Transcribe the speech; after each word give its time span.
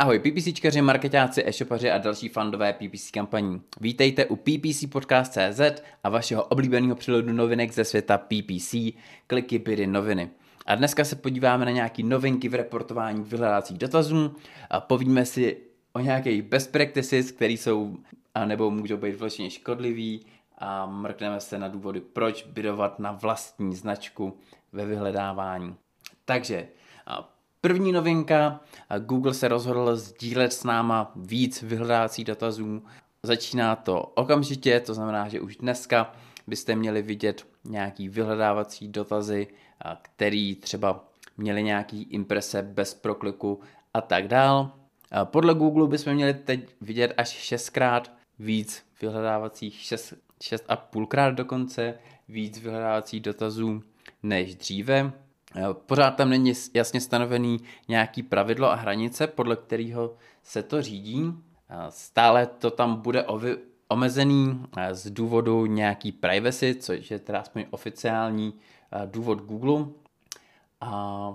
Ahoj 0.00 0.18
PPCčkaři, 0.18 0.82
marketáci, 0.82 1.42
e-shopaři 1.46 1.90
a 1.90 1.98
další 1.98 2.28
fandové 2.28 2.72
PPC 2.72 3.10
kampaní. 3.10 3.62
Vítejte 3.80 4.26
u 4.26 4.36
PPC 4.36 4.84
Podcast.cz 4.92 5.82
a 6.04 6.08
vašeho 6.08 6.44
oblíbeného 6.44 6.94
přelodu 6.94 7.32
novinek 7.32 7.72
ze 7.72 7.84
světa 7.84 8.18
PPC, 8.18 8.74
kliky, 9.26 9.58
bydy, 9.58 9.86
noviny. 9.86 10.30
A 10.66 10.74
dneska 10.74 11.04
se 11.04 11.16
podíváme 11.16 11.64
na 11.64 11.70
nějaké 11.70 12.02
novinky 12.02 12.48
v 12.48 12.54
reportování 12.54 13.22
vyhledávacích 13.22 13.78
dotazů 13.78 14.36
a 14.70 14.80
povíme 14.80 15.26
si 15.26 15.56
o 15.92 16.00
nějakých 16.00 16.42
best 16.42 16.72
practices, 16.72 17.30
které 17.30 17.52
jsou 17.52 17.96
a 18.34 18.44
nebo 18.44 18.70
můžou 18.70 18.96
být 18.96 19.14
vložně 19.14 19.50
škodlivý 19.50 20.26
a 20.58 20.86
mrkneme 20.86 21.40
se 21.40 21.58
na 21.58 21.68
důvody, 21.68 22.00
proč 22.00 22.42
bydovat 22.42 22.98
na 22.98 23.12
vlastní 23.12 23.74
značku 23.74 24.38
ve 24.72 24.86
vyhledávání. 24.86 25.74
Takže 26.24 26.68
První 27.62 27.92
novinka, 27.92 28.60
Google 28.98 29.34
se 29.34 29.48
rozhodl 29.48 29.96
sdílet 29.96 30.52
s 30.52 30.64
náma 30.64 31.12
víc 31.16 31.62
vyhledávacích 31.62 32.24
dotazů. 32.24 32.82
Začíná 33.22 33.76
to 33.76 34.00
okamžitě, 34.02 34.80
to 34.80 34.94
znamená, 34.94 35.28
že 35.28 35.40
už 35.40 35.56
dneska 35.56 36.12
byste 36.46 36.76
měli 36.76 37.02
vidět 37.02 37.46
nějaký 37.64 38.08
vyhledávací 38.08 38.88
dotazy, 38.88 39.46
který 40.02 40.56
třeba 40.56 41.04
měli 41.36 41.62
nějaký 41.62 42.02
imprese 42.02 42.62
bez 42.62 42.94
prokliku 42.94 43.60
a 43.94 44.00
tak 44.00 44.28
dál. 44.28 44.72
Podle 45.24 45.54
Google 45.54 45.88
bychom 45.88 46.14
měli 46.14 46.34
teď 46.34 46.60
vidět 46.80 47.14
až 47.16 47.28
šestkrát 47.28 48.12
víc 48.38 48.86
vyhledávacích, 49.02 49.74
šest, 49.74 50.14
šest 50.42 50.64
a 50.68 50.76
půlkrát 50.76 51.30
dokonce 51.30 51.94
víc 52.28 52.58
vyhledávacích 52.58 53.20
dotazů 53.20 53.82
než 54.22 54.54
dříve. 54.54 55.12
Eh, 55.56 55.62
pořád 55.86 56.10
tam 56.10 56.30
není 56.30 56.52
jasně 56.74 57.00
stanovený 57.00 57.60
nějaký 57.88 58.22
pravidlo 58.22 58.70
a 58.70 58.74
hranice, 58.74 59.26
podle 59.26 59.56
kterého 59.56 60.14
se 60.42 60.62
to 60.62 60.82
řídí. 60.82 61.32
Eh, 61.70 61.76
stále 61.88 62.46
to 62.46 62.70
tam 62.70 62.96
bude 63.00 63.26
omezený 63.88 64.64
eh, 64.76 64.94
z 64.94 65.10
důvodu 65.10 65.66
nějaký 65.66 66.12
privacy, 66.12 66.74
což 66.74 67.10
je 67.10 67.18
teda 67.18 67.40
aspoň 67.40 67.64
oficiální 67.70 68.54
důvod 69.06 69.42
Google. 69.42 69.86
A 70.80 71.34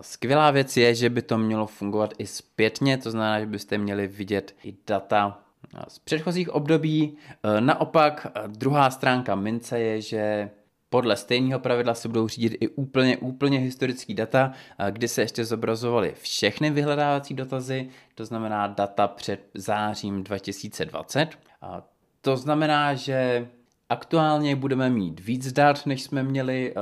skvělá 0.00 0.50
věc 0.50 0.76
je, 0.76 0.94
že 0.94 1.10
by 1.10 1.22
to 1.22 1.38
mělo 1.38 1.66
fungovat 1.66 2.14
i 2.18 2.26
zpětně, 2.26 2.98
to 2.98 3.10
znamená, 3.10 3.40
že 3.40 3.46
byste 3.46 3.78
měli 3.78 4.06
vidět 4.06 4.54
i 4.64 4.74
data 4.86 5.40
z 5.88 5.98
předchozích 5.98 6.50
období. 6.50 7.16
Naopak, 7.60 8.26
druhá 8.46 8.90
stránka 8.90 9.34
mince 9.34 9.80
je, 9.80 10.00
že 10.00 10.50
podle 10.90 11.16
stejného 11.16 11.60
pravidla 11.60 11.94
se 11.94 12.08
budou 12.08 12.28
řídit 12.28 12.56
i 12.60 12.68
úplně, 12.68 13.16
úplně 13.16 13.58
historický 13.58 14.14
data, 14.14 14.52
kdy 14.90 15.08
se 15.08 15.20
ještě 15.20 15.44
zobrazovaly 15.44 16.14
všechny 16.20 16.70
vyhledávací 16.70 17.34
dotazy, 17.34 17.88
to 18.14 18.24
znamená 18.24 18.66
data 18.66 19.08
před 19.08 19.40
zářím 19.54 20.24
2020. 20.24 21.38
A 21.62 21.82
to 22.20 22.36
znamená, 22.36 22.94
že 22.94 23.48
aktuálně 23.88 24.56
budeme 24.56 24.90
mít 24.90 25.20
víc 25.20 25.52
dat, 25.52 25.86
než 25.86 26.02
jsme 26.02 26.22
měli 26.22 26.74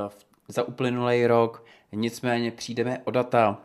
za 0.47 0.63
uplynulý 0.63 1.27
rok, 1.27 1.65
nicméně 1.91 2.51
přijdeme 2.51 2.99
o 3.03 3.11
data 3.11 3.61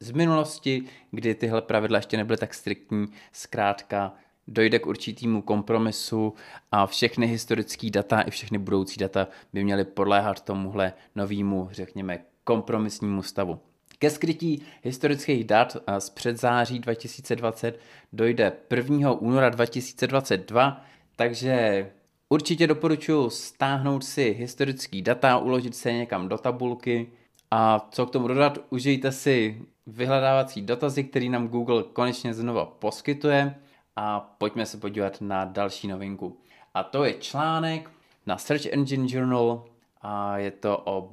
z 0.00 0.10
minulosti, 0.10 0.84
kdy 1.10 1.34
tyhle 1.34 1.62
pravidla 1.62 1.98
ještě 1.98 2.16
nebyly 2.16 2.36
tak 2.36 2.54
striktní, 2.54 3.06
zkrátka 3.32 4.12
dojde 4.50 4.78
k 4.78 4.86
určitému 4.86 5.42
kompromisu 5.42 6.34
a 6.72 6.86
všechny 6.86 7.26
historické 7.26 7.90
data 7.90 8.20
i 8.20 8.30
všechny 8.30 8.58
budoucí 8.58 9.00
data 9.00 9.28
by 9.52 9.64
měly 9.64 9.84
podléhat 9.84 10.40
tomuhle 10.40 10.92
novému, 11.14 11.68
řekněme, 11.72 12.18
kompromisnímu 12.44 13.22
stavu. 13.22 13.58
Ke 13.98 14.10
skrytí 14.10 14.62
historických 14.82 15.44
dat 15.44 15.76
z 15.98 16.10
předzáří 16.10 16.78
2020 16.78 17.80
dojde 18.12 18.52
1. 18.76 19.12
února 19.12 19.48
2022, 19.48 20.84
takže 21.16 21.86
určitě 22.28 22.66
doporučuji 22.66 23.30
stáhnout 23.30 24.04
si 24.04 24.36
historický 24.38 25.02
data, 25.02 25.38
uložit 25.38 25.76
se 25.76 25.92
někam 25.92 26.28
do 26.28 26.38
tabulky 26.38 27.10
a 27.50 27.88
co 27.90 28.06
k 28.06 28.10
tomu 28.10 28.28
dodat, 28.28 28.58
užijte 28.70 29.12
si 29.12 29.62
vyhledávací 29.86 30.62
dotazy, 30.62 31.04
který 31.04 31.28
nám 31.28 31.48
Google 31.48 31.82
konečně 31.92 32.34
znova 32.34 32.64
poskytuje 32.66 33.54
a 33.96 34.20
pojďme 34.20 34.66
se 34.66 34.76
podívat 34.76 35.20
na 35.20 35.44
další 35.44 35.88
novinku. 35.88 36.36
A 36.74 36.82
to 36.82 37.04
je 37.04 37.14
článek 37.14 37.90
na 38.26 38.38
Search 38.38 38.66
Engine 38.66 39.06
Journal 39.08 39.64
a 40.02 40.38
je 40.38 40.50
to 40.50 40.82
o 40.84 41.10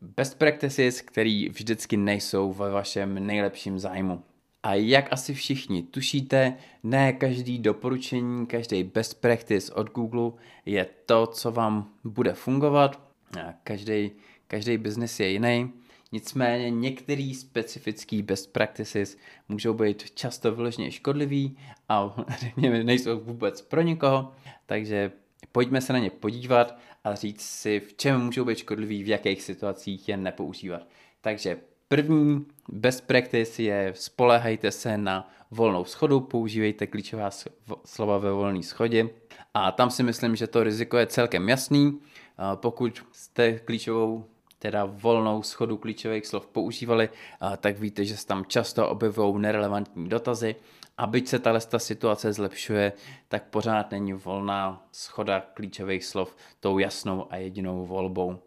best 0.00 0.38
practices, 0.38 1.00
které 1.00 1.46
vždycky 1.52 1.96
nejsou 1.96 2.52
ve 2.52 2.70
vašem 2.70 3.26
nejlepším 3.26 3.78
zájmu. 3.78 4.22
A 4.62 4.74
jak 4.74 5.12
asi 5.12 5.34
všichni 5.34 5.82
tušíte, 5.82 6.56
ne 6.82 7.12
každý 7.12 7.58
doporučení, 7.58 8.46
každý 8.46 8.84
best 8.84 9.20
practice 9.20 9.72
od 9.72 9.90
Google 9.90 10.32
je 10.66 10.86
to, 11.06 11.26
co 11.26 11.52
vám 11.52 11.90
bude 12.04 12.32
fungovat. 12.32 13.00
Každý, 13.64 14.10
každý 14.46 14.78
business 14.78 15.20
je 15.20 15.28
jiný. 15.28 15.72
Nicméně 16.12 16.70
některý 16.70 17.34
specifický 17.34 18.22
best 18.22 18.52
practices 18.52 19.16
můžou 19.48 19.74
být 19.74 20.10
často 20.10 20.54
vyloženě 20.54 20.90
škodlivý 20.90 21.58
a 21.88 22.16
nejsou 22.56 23.20
vůbec 23.20 23.62
pro 23.62 23.82
nikoho, 23.82 24.32
takže 24.66 25.12
pojďme 25.52 25.80
se 25.80 25.92
na 25.92 25.98
ně 25.98 26.10
podívat 26.10 26.78
a 27.04 27.14
říct 27.14 27.42
si, 27.42 27.80
v 27.80 27.94
čem 27.94 28.20
můžou 28.20 28.44
být 28.44 28.58
škodlivý, 28.58 29.02
v 29.02 29.08
jakých 29.08 29.42
situacích 29.42 30.08
je 30.08 30.16
nepoužívat. 30.16 30.86
Takže 31.20 31.58
první 31.88 32.46
best 32.68 33.06
practice 33.06 33.62
je 33.62 33.92
spolehajte 33.96 34.70
se 34.70 34.98
na 34.98 35.30
volnou 35.50 35.84
schodu, 35.84 36.20
používejte 36.20 36.86
klíčová 36.86 37.30
slova 37.84 38.18
ve 38.18 38.32
volné 38.32 38.62
schodě 38.62 39.08
a 39.54 39.72
tam 39.72 39.90
si 39.90 40.02
myslím, 40.02 40.36
že 40.36 40.46
to 40.46 40.62
riziko 40.62 40.96
je 40.96 41.06
celkem 41.06 41.48
jasný. 41.48 42.00
Pokud 42.54 43.02
jste 43.12 43.58
klíčovou 43.58 44.24
teda 44.62 44.84
volnou 44.84 45.42
schodu 45.42 45.76
klíčových 45.76 46.26
slov 46.26 46.46
používali, 46.46 47.08
tak 47.60 47.78
víte, 47.78 48.04
že 48.04 48.16
se 48.16 48.26
tam 48.26 48.44
často 48.44 48.88
objevují 48.88 49.40
nerelevantní 49.42 50.08
dotazy. 50.08 50.56
A 50.98 51.06
byť 51.06 51.28
se 51.28 51.38
tahle 51.38 51.60
situace 51.76 52.32
zlepšuje, 52.32 52.92
tak 53.28 53.42
pořád 53.50 53.90
není 53.90 54.12
volná 54.12 54.86
schoda 54.92 55.40
klíčových 55.54 56.04
slov 56.04 56.36
tou 56.60 56.78
jasnou 56.78 57.26
a 57.30 57.36
jedinou 57.36 57.86
volbou. 57.86 58.38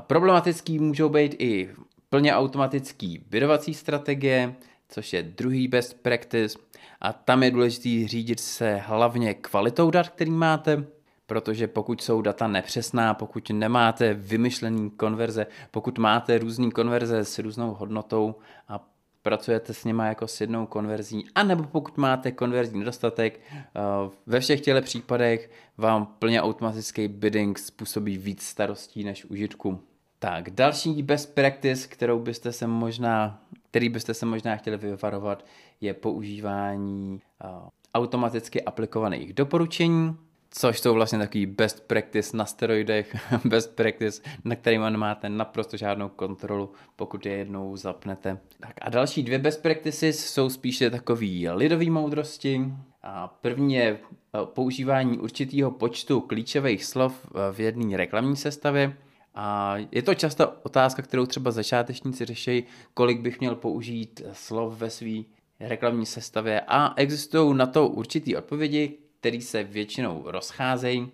Problematický 0.00 0.78
můžou 0.78 1.08
být 1.08 1.36
i 1.38 1.70
plně 2.08 2.34
automatický 2.34 3.24
bydovací 3.30 3.74
strategie, 3.74 4.54
což 4.88 5.12
je 5.12 5.22
druhý 5.22 5.68
best 5.68 6.02
practice. 6.02 6.58
A 7.00 7.12
tam 7.12 7.42
je 7.42 7.50
důležité 7.50 8.08
řídit 8.08 8.40
se 8.40 8.76
hlavně 8.76 9.34
kvalitou 9.34 9.90
dat, 9.90 10.08
který 10.08 10.30
máte, 10.30 10.84
protože 11.30 11.66
pokud 11.66 12.02
jsou 12.02 12.22
data 12.22 12.48
nepřesná, 12.48 13.14
pokud 13.14 13.50
nemáte 13.50 14.14
vymyšlený 14.14 14.90
konverze, 14.90 15.46
pokud 15.70 15.98
máte 15.98 16.38
různý 16.38 16.70
konverze 16.70 17.24
s 17.24 17.38
různou 17.38 17.74
hodnotou 17.74 18.34
a 18.68 18.88
pracujete 19.22 19.74
s 19.74 19.84
něma 19.84 20.06
jako 20.06 20.28
s 20.28 20.40
jednou 20.40 20.66
konverzí, 20.66 21.26
anebo 21.34 21.62
pokud 21.62 21.96
máte 21.96 22.32
konverzní 22.32 22.78
nedostatek, 22.78 23.40
eh, 23.52 23.80
ve 24.26 24.40
všech 24.40 24.60
těchto 24.60 24.82
případech 24.82 25.50
vám 25.76 26.06
plně 26.06 26.42
automatický 26.42 27.08
bidding 27.08 27.58
způsobí 27.58 28.18
víc 28.18 28.42
starostí 28.42 29.04
než 29.04 29.24
užitku. 29.24 29.80
Tak, 30.18 30.50
další 30.50 31.02
best 31.02 31.34
practice, 31.34 31.88
kterou 31.88 32.18
byste 32.18 32.52
se 32.52 32.66
možná, 32.66 33.42
který 33.70 33.88
byste 33.88 34.14
se 34.14 34.26
možná 34.26 34.56
chtěli 34.56 34.76
vyvarovat, 34.76 35.44
je 35.80 35.94
používání 35.94 37.20
eh, 37.44 37.48
automaticky 37.94 38.62
aplikovaných 38.62 39.32
doporučení 39.32 40.16
což 40.50 40.80
jsou 40.80 40.94
vlastně 40.94 41.18
takový 41.18 41.46
best 41.46 41.86
practice 41.86 42.36
na 42.36 42.46
steroidech, 42.46 43.16
best 43.44 43.76
practice, 43.76 44.22
na 44.44 44.56
kterým 44.56 44.82
nemáte 44.82 45.28
naprosto 45.28 45.76
žádnou 45.76 46.08
kontrolu, 46.08 46.72
pokud 46.96 47.26
je 47.26 47.32
jednou 47.32 47.76
zapnete. 47.76 48.38
Tak 48.60 48.74
a 48.80 48.90
další 48.90 49.22
dvě 49.22 49.38
best 49.38 49.62
practices 49.62 50.26
jsou 50.26 50.48
spíše 50.48 50.90
takový 50.90 51.48
lidový 51.48 51.90
moudrosti. 51.90 52.64
A 53.02 53.28
první 53.28 53.74
je 53.74 53.98
eh, 53.98 54.38
používání 54.44 55.18
určitého 55.18 55.70
počtu 55.70 56.20
klíčových 56.20 56.84
slov 56.84 57.26
eh, 57.26 57.52
v 57.52 57.60
jedné 57.60 57.96
reklamní 57.96 58.36
sestavě. 58.36 58.96
A 59.34 59.76
je 59.92 60.02
to 60.02 60.14
často 60.14 60.52
otázka, 60.62 61.02
kterou 61.02 61.26
třeba 61.26 61.50
začátečníci 61.50 62.24
řeší, 62.24 62.64
kolik 62.94 63.20
bych 63.20 63.40
měl 63.40 63.54
použít 63.54 64.22
slov 64.32 64.78
ve 64.78 64.90
své 64.90 65.22
reklamní 65.60 66.06
sestavě 66.06 66.60
a 66.68 66.94
existují 66.96 67.56
na 67.56 67.66
to 67.66 67.88
určitý 67.88 68.36
odpovědi, 68.36 68.98
který 69.20 69.40
se 69.40 69.62
většinou 69.64 70.22
rozcházejí. 70.26 71.12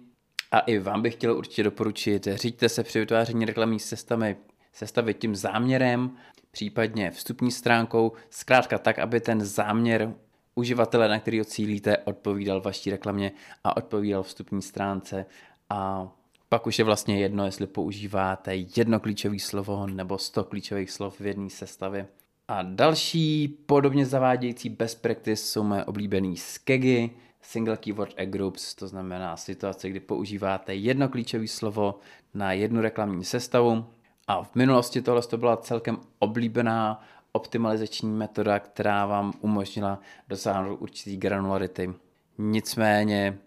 A 0.53 0.59
i 0.59 0.79
vám 0.79 1.03
bych 1.03 1.15
chtěl 1.15 1.37
určitě 1.37 1.63
doporučit, 1.63 2.29
říďte 2.35 2.69
se 2.69 2.83
při 2.83 3.01
vytváření 3.01 3.45
reklamní 3.45 3.81
sestavy, 3.81 4.37
sestavy 4.73 5.15
tím 5.15 5.37
záměrem, 5.37 6.17
případně 6.51 7.11
vstupní 7.11 7.51
stránkou, 7.51 8.13
zkrátka 8.31 8.79
tak, 8.79 8.99
aby 8.99 9.21
ten 9.21 9.45
záměr 9.45 10.15
uživatele, 10.55 11.09
na 11.09 11.19
který 11.19 11.45
cílíte, 11.45 11.99
odpovídal 11.99 12.61
vaší 12.61 12.91
reklamě 12.91 13.33
a 13.65 13.77
odpovídal 13.77 14.23
vstupní 14.23 14.63
stránce 14.63 15.27
a 15.71 16.09
pak 16.49 16.67
už 16.67 16.79
je 16.79 16.85
vlastně 16.85 17.21
jedno, 17.21 17.47
jestli 17.47 17.67
používáte 17.67 18.57
jedno 18.77 19.01
klíčové 19.01 19.39
slovo 19.39 19.87
nebo 19.87 20.19
sto 20.19 20.45
klíčových 20.45 20.91
slov 20.91 21.21
v 21.21 21.27
jedné 21.27 21.51
sestavě. 21.51 22.07
A 22.49 22.63
další 22.63 23.49
podobně 23.49 24.07
zavádějící 24.07 24.69
best 24.69 25.03
practice 25.03 25.43
jsou 25.43 25.63
moje 25.63 25.85
oblíbený 25.85 26.37
skegy, 26.37 27.11
single 27.47 27.77
keyword 27.77 28.13
egg 28.17 28.31
groups, 28.31 28.75
to 28.75 28.89
znamená 28.89 29.37
situace, 29.37 29.89
kdy 29.89 30.01
používáte 30.01 30.75
jedno 30.75 31.09
klíčové 31.09 31.49
slovo 31.49 31.99
na 32.35 32.53
jednu 32.53 32.81
reklamní 32.81 33.25
sestavu. 33.25 33.87
A 34.29 34.43
v 34.43 34.55
minulosti 34.55 35.03
tohle 35.03 35.23
to 35.23 35.39
byla 35.39 35.57
celkem 35.57 35.99
oblíbená 36.19 37.03
optimalizační 37.33 38.11
metoda, 38.11 38.59
která 38.59 39.07
vám 39.07 39.33
umožnila 39.41 40.01
dosáhnout 40.29 40.77
určitý 40.77 41.17
granularity. 41.17 41.95
Nicméně 42.39 43.39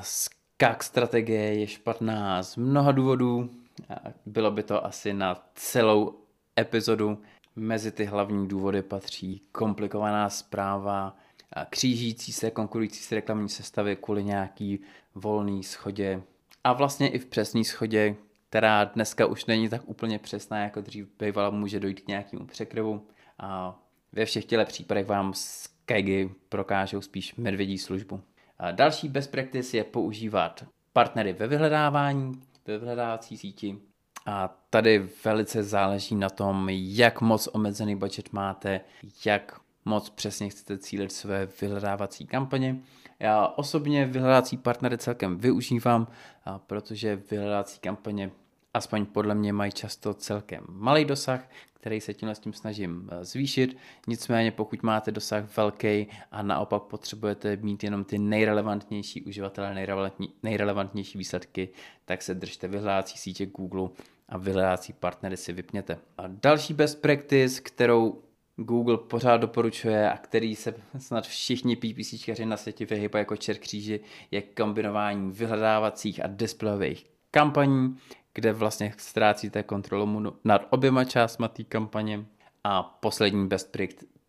skak 0.00 0.82
strategie 0.82 1.54
je 1.54 1.66
špatná 1.66 2.42
z 2.42 2.56
mnoha 2.56 2.92
důvodů. 2.92 3.50
Bylo 4.26 4.50
by 4.50 4.62
to 4.62 4.84
asi 4.86 5.14
na 5.14 5.42
celou 5.54 6.14
epizodu. 6.58 7.18
Mezi 7.56 7.92
ty 7.92 8.04
hlavní 8.04 8.48
důvody 8.48 8.82
patří 8.82 9.42
komplikovaná 9.52 10.30
zpráva, 10.30 11.16
křížící 11.64 12.32
se, 12.32 12.50
konkurující 12.50 13.02
se 13.02 13.14
reklamní 13.14 13.48
sestavy 13.48 13.96
kvůli 13.96 14.24
nějaký 14.24 14.80
volný 15.14 15.62
schodě 15.62 16.22
a 16.64 16.72
vlastně 16.72 17.08
i 17.08 17.18
v 17.18 17.26
přesné 17.26 17.64
schodě, 17.64 18.16
která 18.48 18.84
dneska 18.84 19.26
už 19.26 19.46
není 19.46 19.68
tak 19.68 19.82
úplně 19.84 20.18
přesná, 20.18 20.62
jako 20.62 20.80
dřív 20.80 21.08
bývala, 21.18 21.50
může 21.50 21.80
dojít 21.80 22.00
k 22.00 22.08
nějakému 22.08 22.46
překryvu 22.46 23.06
a 23.38 23.80
ve 24.12 24.24
všech 24.24 24.44
těle 24.44 24.64
případech 24.64 25.06
vám 25.06 25.32
Skygy 25.34 26.30
prokážou 26.48 27.00
spíš 27.00 27.34
medvědí 27.34 27.78
službu. 27.78 28.20
A 28.58 28.70
další 28.70 29.08
best 29.08 29.30
practice 29.30 29.76
je 29.76 29.84
používat 29.84 30.64
partnery 30.92 31.32
ve 31.32 31.46
vyhledávání, 31.46 32.42
ve 32.66 32.78
vyhledávací 32.78 33.36
síti. 33.36 33.78
A 34.26 34.56
tady 34.70 35.08
velice 35.24 35.62
záleží 35.62 36.14
na 36.14 36.30
tom, 36.30 36.68
jak 36.70 37.20
moc 37.20 37.48
omezený 37.52 37.96
budget 37.96 38.32
máte, 38.32 38.80
jak 39.24 39.60
moc 39.86 40.10
přesně 40.10 40.48
chcete 40.48 40.78
cílit 40.78 41.12
své 41.12 41.48
vyhledávací 41.60 42.26
kampaně. 42.26 42.76
Já 43.20 43.46
osobně 43.46 44.06
vyhledávací 44.06 44.56
partnery 44.56 44.98
celkem 44.98 45.38
využívám, 45.38 46.06
protože 46.66 47.16
vyhledávací 47.30 47.78
kampaně 47.80 48.30
aspoň 48.74 49.06
podle 49.06 49.34
mě 49.34 49.52
mají 49.52 49.72
často 49.72 50.14
celkem 50.14 50.64
malý 50.68 51.04
dosah, 51.04 51.48
který 51.74 52.00
se 52.00 52.14
tímhle 52.14 52.34
s 52.34 52.38
tím 52.38 52.52
snažím 52.52 53.08
eh, 53.12 53.24
zvýšit. 53.24 53.76
Nicméně 54.06 54.50
pokud 54.50 54.82
máte 54.82 55.10
dosah 55.10 55.56
velký 55.56 56.06
a 56.30 56.42
naopak 56.42 56.82
potřebujete 56.82 57.56
mít 57.56 57.84
jenom 57.84 58.04
ty 58.04 58.18
nejrelevantnější 58.18 59.22
uživatele, 59.22 59.74
nejrelevantní, 59.74 60.32
nejrelevantnější 60.42 61.18
výsledky, 61.18 61.68
tak 62.04 62.22
se 62.22 62.34
držte 62.34 62.68
vyhledávací 62.68 63.18
sítě 63.18 63.46
Google 63.46 63.88
a 64.28 64.38
vyhledávací 64.38 64.92
partnery 64.92 65.36
si 65.36 65.52
vypněte. 65.52 65.98
A 66.18 66.22
další 66.26 66.74
best 66.74 67.02
practice, 67.02 67.60
kterou 67.60 68.22
Google 68.56 68.98
pořád 68.98 69.36
doporučuje 69.36 70.10
a 70.10 70.16
který 70.16 70.56
se 70.56 70.74
snad 70.98 71.26
všichni 71.26 71.76
PPCčkaři 71.76 72.46
na 72.46 72.56
světě 72.56 72.86
vyhypají 72.86 73.20
jako 73.20 73.36
čer 73.36 73.58
kříži, 73.58 74.00
je 74.30 74.42
kombinování 74.42 75.32
vyhledávacích 75.32 76.24
a 76.24 76.26
displejových 76.26 77.06
kampaní, 77.30 77.96
kde 78.34 78.52
vlastně 78.52 78.94
ztrácíte 78.98 79.62
kontrolu 79.62 80.36
nad 80.44 80.66
oběma 80.70 81.04
částma 81.04 81.48
té 81.48 81.64
kampaně. 81.64 82.26
A 82.64 82.82
poslední 82.82 83.48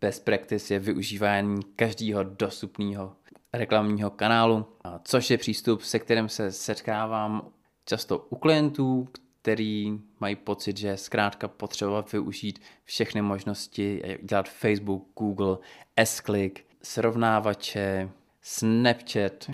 best 0.00 0.24
practice 0.24 0.74
je 0.74 0.78
využívání 0.78 1.62
každého 1.76 2.22
dostupného 2.22 3.12
reklamního 3.52 4.10
kanálu, 4.10 4.66
což 5.04 5.30
je 5.30 5.38
přístup, 5.38 5.82
se 5.82 5.98
kterým 5.98 6.28
se 6.28 6.52
setkávám 6.52 7.50
často 7.84 8.18
u 8.18 8.36
klientů, 8.36 9.08
který 9.48 10.00
mají 10.20 10.36
pocit, 10.36 10.76
že 10.76 10.96
zkrátka 10.96 11.48
potřeba 11.48 12.04
využít 12.12 12.62
všechny 12.84 13.22
možnosti, 13.22 14.02
dělat 14.22 14.48
Facebook, 14.48 15.08
Google, 15.18 15.58
S-Click, 15.96 16.64
srovnávače, 16.82 18.10
Snapchat. 18.42 19.50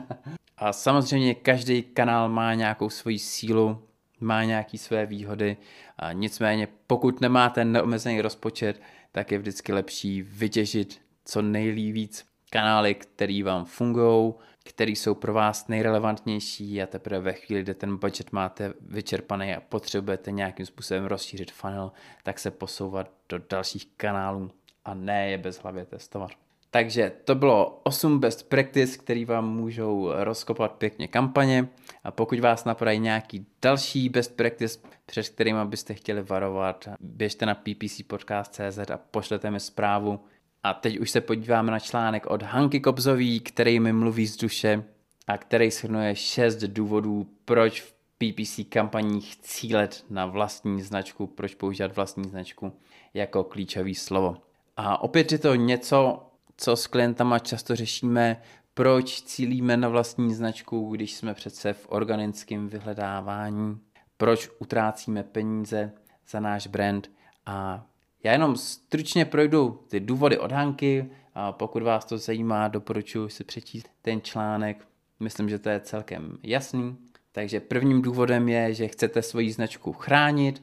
a 0.56 0.72
samozřejmě 0.72 1.34
každý 1.34 1.82
kanál 1.82 2.28
má 2.28 2.54
nějakou 2.54 2.90
svoji 2.90 3.18
sílu, 3.18 3.82
má 4.20 4.44
nějaké 4.44 4.78
své 4.78 5.06
výhody. 5.06 5.56
A 5.98 6.12
nicméně, 6.12 6.68
pokud 6.86 7.20
nemáte 7.20 7.64
neomezený 7.64 8.20
rozpočet, 8.20 8.80
tak 9.12 9.32
je 9.32 9.38
vždycky 9.38 9.72
lepší 9.72 10.22
vytěžit 10.22 11.00
co 11.24 11.42
nejvíc 11.42 12.26
kanály, 12.50 12.94
které 12.94 13.42
vám 13.44 13.64
fungují, 13.64 14.34
které 14.64 14.90
jsou 14.90 15.14
pro 15.14 15.32
vás 15.32 15.68
nejrelevantnější 15.68 16.82
a 16.82 16.86
teprve 16.86 17.20
ve 17.20 17.32
chvíli, 17.32 17.62
kdy 17.62 17.74
ten 17.74 17.96
budget 17.96 18.32
máte 18.32 18.72
vyčerpaný 18.80 19.54
a 19.54 19.60
potřebujete 19.60 20.32
nějakým 20.32 20.66
způsobem 20.66 21.04
rozšířit 21.04 21.52
funnel, 21.52 21.92
tak 22.22 22.38
se 22.38 22.50
posouvat 22.50 23.10
do 23.28 23.38
dalších 23.50 23.86
kanálů 23.96 24.50
a 24.84 24.94
ne 24.94 25.30
je 25.30 25.38
bez 25.38 25.58
hlavě 25.62 25.84
testovat. 25.84 26.30
Takže 26.70 27.12
to 27.24 27.34
bylo 27.34 27.80
8 27.82 28.20
best 28.20 28.48
practice, 28.48 28.98
který 28.98 29.24
vám 29.24 29.56
můžou 29.56 30.12
rozkopat 30.12 30.72
pěkně 30.72 31.08
kampaně. 31.08 31.68
A 32.04 32.10
pokud 32.10 32.40
vás 32.40 32.64
napadají 32.64 32.98
nějaký 32.98 33.46
další 33.62 34.08
best 34.08 34.36
practice, 34.36 34.78
přes 35.06 35.28
kterými 35.28 35.64
byste 35.64 35.94
chtěli 35.94 36.22
varovat, 36.22 36.88
běžte 37.00 37.46
na 37.46 37.54
ppcpodcast.cz 37.54 38.90
a 38.90 38.98
pošlete 39.10 39.50
mi 39.50 39.60
zprávu. 39.60 40.20
A 40.62 40.74
teď 40.74 40.98
už 40.98 41.10
se 41.10 41.20
podíváme 41.20 41.70
na 41.70 41.78
článek 41.78 42.26
od 42.26 42.42
Hanky 42.42 42.80
Kobzový, 42.80 43.40
který 43.40 43.80
mi 43.80 43.92
mluví 43.92 44.26
z 44.26 44.36
duše 44.36 44.84
a 45.26 45.38
který 45.38 45.70
shrnuje 45.70 46.16
6 46.16 46.56
důvodů, 46.56 47.26
proč 47.44 47.80
v 47.80 47.94
PPC 48.18 48.60
kampaních 48.68 49.36
cílet 49.36 50.04
na 50.10 50.26
vlastní 50.26 50.82
značku, 50.82 51.26
proč 51.26 51.54
používat 51.54 51.96
vlastní 51.96 52.24
značku 52.24 52.72
jako 53.14 53.44
klíčový 53.44 53.94
slovo. 53.94 54.36
A 54.76 55.02
opět 55.02 55.32
je 55.32 55.38
to 55.38 55.54
něco, 55.54 56.22
co 56.56 56.76
s 56.76 56.86
klientama 56.86 57.38
často 57.38 57.76
řešíme, 57.76 58.42
proč 58.74 59.22
cílíme 59.22 59.76
na 59.76 59.88
vlastní 59.88 60.34
značku, 60.34 60.90
když 60.90 61.14
jsme 61.14 61.34
přece 61.34 61.72
v 61.72 61.86
organickém 61.88 62.68
vyhledávání, 62.68 63.80
proč 64.16 64.50
utrácíme 64.58 65.22
peníze 65.22 65.92
za 66.28 66.40
náš 66.40 66.66
brand 66.66 67.10
a 67.46 67.86
já 68.22 68.32
jenom 68.32 68.56
stručně 68.56 69.24
projdu 69.24 69.84
ty 69.88 70.00
důvody 70.00 70.38
od 70.38 70.52
Hanky 70.52 71.10
a 71.34 71.52
pokud 71.52 71.82
vás 71.82 72.04
to 72.04 72.18
zajímá, 72.18 72.68
doporučuji 72.68 73.28
si 73.28 73.44
přečíst 73.44 73.88
ten 74.02 74.20
článek. 74.20 74.84
Myslím, 75.20 75.48
že 75.48 75.58
to 75.58 75.68
je 75.68 75.80
celkem 75.80 76.38
jasný. 76.42 76.96
Takže 77.32 77.60
prvním 77.60 78.02
důvodem 78.02 78.48
je, 78.48 78.74
že 78.74 78.88
chcete 78.88 79.22
svoji 79.22 79.52
značku 79.52 79.92
chránit. 79.92 80.62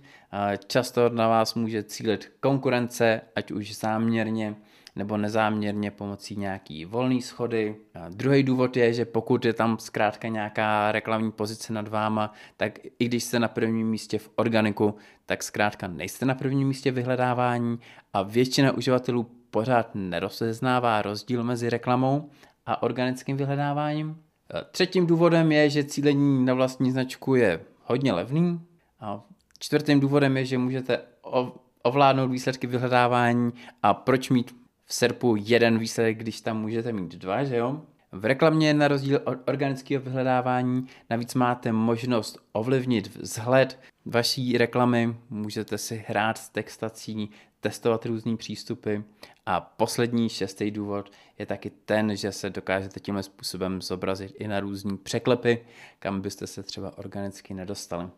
Často 0.67 1.09
na 1.09 1.27
vás 1.27 1.55
může 1.55 1.83
cílit 1.83 2.31
konkurence, 2.39 3.21
ať 3.35 3.51
už 3.51 3.75
záměrně 3.75 4.55
nebo 4.95 5.17
nezáměrně 5.17 5.91
pomocí 5.91 6.35
nějaký 6.35 6.85
volný 6.85 7.21
schody. 7.21 7.75
A 7.93 8.09
druhý 8.09 8.43
důvod 8.43 8.77
je, 8.77 8.93
že 8.93 9.05
pokud 9.05 9.45
je 9.45 9.53
tam 9.53 9.77
zkrátka 9.79 10.27
nějaká 10.27 10.91
reklamní 10.91 11.31
pozice 11.31 11.73
nad 11.73 11.87
váma, 11.87 12.33
tak 12.57 12.79
i 12.99 13.05
když 13.05 13.23
jste 13.23 13.39
na 13.39 13.47
prvním 13.47 13.89
místě 13.89 14.19
v 14.19 14.29
organiku, 14.35 14.95
tak 15.25 15.43
zkrátka 15.43 15.87
nejste 15.87 16.25
na 16.25 16.35
prvním 16.35 16.67
místě 16.67 16.91
vyhledávání 16.91 17.79
a 18.13 18.21
většina 18.21 18.71
uživatelů 18.71 19.23
pořád 19.51 19.89
nerozeznává 19.93 21.01
rozdíl 21.01 21.43
mezi 21.43 21.69
reklamou 21.69 22.29
a 22.65 22.83
organickým 22.83 23.37
vyhledáváním. 23.37 24.17
Třetím 24.71 25.07
důvodem 25.07 25.51
je, 25.51 25.69
že 25.69 25.83
cílení 25.83 26.45
na 26.45 26.53
vlastní 26.53 26.91
značku 26.91 27.35
je 27.35 27.59
hodně 27.83 28.13
levný. 28.13 28.61
A 28.99 29.23
čtvrtým 29.59 29.99
důvodem 29.99 30.37
je, 30.37 30.45
že 30.45 30.57
můžete 30.57 31.01
ovládnout 31.83 32.27
výsledky 32.27 32.67
vyhledávání 32.67 33.53
a 33.83 33.93
proč 33.93 34.29
mít 34.29 34.64
v 34.85 34.93
SERPu 34.93 35.35
jeden 35.39 35.79
výsledek, 35.79 36.17
když 36.17 36.41
tam 36.41 36.61
můžete 36.61 36.91
mít 36.93 37.15
dva, 37.15 37.43
že 37.43 37.57
jo? 37.57 37.81
V 38.11 38.25
reklamě 38.25 38.73
na 38.73 38.87
rozdíl 38.87 39.21
od 39.25 39.37
organického 39.45 40.03
vyhledávání 40.03 40.87
navíc 41.09 41.33
máte 41.33 41.71
možnost 41.71 42.37
ovlivnit 42.51 43.15
vzhled 43.15 43.79
vaší 44.05 44.57
reklamy, 44.57 45.15
můžete 45.29 45.77
si 45.77 46.05
hrát 46.07 46.37
s 46.37 46.49
textací, 46.49 47.29
testovat 47.59 48.05
různý 48.05 48.37
přístupy 48.37 48.95
a 49.45 49.59
poslední 49.61 50.29
šestý 50.29 50.71
důvod 50.71 51.11
je 51.39 51.45
taky 51.45 51.69
ten, 51.69 52.15
že 52.15 52.31
se 52.31 52.49
dokážete 52.49 52.99
tímhle 52.99 53.23
způsobem 53.23 53.81
zobrazit 53.81 54.35
i 54.39 54.47
na 54.47 54.59
různý 54.59 54.97
překlepy, 54.97 55.65
kam 55.99 56.21
byste 56.21 56.47
se 56.47 56.63
třeba 56.63 56.97
organicky 56.97 57.53
nedostali. 57.53 58.09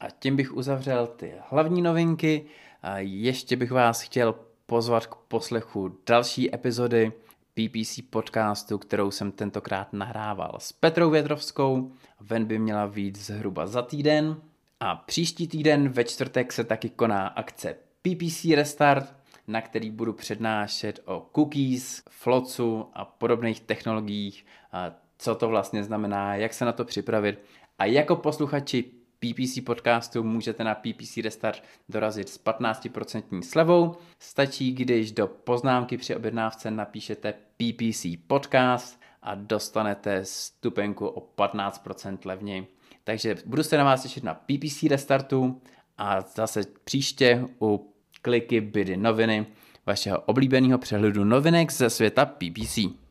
A 0.00 0.10
tím 0.10 0.36
bych 0.36 0.56
uzavřel 0.56 1.06
ty 1.06 1.32
hlavní 1.48 1.82
novinky. 1.82 2.44
A 2.82 2.98
ještě 2.98 3.56
bych 3.56 3.70
vás 3.70 4.00
chtěl 4.00 4.34
pozvat 4.72 5.06
k 5.06 5.14
poslechu 5.14 5.98
další 6.06 6.54
epizody 6.54 7.12
PPC 7.54 7.98
podcastu, 8.10 8.78
kterou 8.78 9.10
jsem 9.10 9.32
tentokrát 9.32 9.92
nahrával 9.92 10.56
s 10.58 10.72
Petrou 10.72 11.10
Větrovskou. 11.10 11.92
Ven 12.20 12.44
by 12.44 12.58
měla 12.58 12.86
být 12.86 13.18
zhruba 13.18 13.66
za 13.66 13.82
týden. 13.82 14.36
A 14.80 14.96
příští 14.96 15.48
týden 15.48 15.88
ve 15.88 16.04
čtvrtek 16.04 16.52
se 16.52 16.64
taky 16.64 16.90
koná 16.90 17.26
akce 17.26 17.76
PPC 18.02 18.44
Restart, 18.44 19.14
na 19.46 19.60
který 19.60 19.90
budu 19.90 20.12
přednášet 20.12 21.00
o 21.04 21.26
cookies, 21.34 22.02
flocu 22.10 22.86
a 22.94 23.04
podobných 23.04 23.60
technologiích, 23.60 24.46
a 24.72 24.90
co 25.18 25.34
to 25.34 25.48
vlastně 25.48 25.84
znamená, 25.84 26.34
jak 26.34 26.54
se 26.54 26.64
na 26.64 26.72
to 26.72 26.84
připravit. 26.84 27.38
A 27.78 27.84
jako 27.84 28.16
posluchači 28.16 28.84
PPC 29.22 29.64
podcastu 29.64 30.22
můžete 30.22 30.64
na 30.64 30.74
PPC 30.74 31.16
Restart 31.16 31.62
dorazit 31.88 32.28
s 32.28 32.44
15% 32.44 33.42
slevou. 33.42 33.96
Stačí, 34.18 34.72
když 34.72 35.12
do 35.12 35.26
poznámky 35.26 35.96
při 35.96 36.16
objednávce 36.16 36.70
napíšete 36.70 37.32
PPC 37.32 38.06
podcast 38.26 39.00
a 39.22 39.34
dostanete 39.34 40.24
stupenku 40.24 41.06
o 41.06 41.20
15% 41.36 42.18
levněji. 42.24 42.66
Takže 43.04 43.36
budu 43.46 43.62
se 43.62 43.76
na 43.76 43.84
vás 43.84 44.02
těšit 44.02 44.24
na 44.24 44.34
PPC 44.34 44.82
Restartu 44.82 45.62
a 45.98 46.20
zase 46.20 46.60
příště 46.84 47.44
u 47.60 47.94
kliky 48.22 48.60
Bydy 48.60 48.96
noviny, 48.96 49.46
vašeho 49.86 50.20
oblíbeného 50.20 50.78
přehledu 50.78 51.24
novinek 51.24 51.72
ze 51.72 51.90
světa 51.90 52.26
PPC. 52.26 53.01